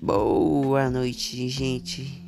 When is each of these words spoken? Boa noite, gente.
Boa 0.00 0.88
noite, 0.88 1.48
gente. 1.48 2.22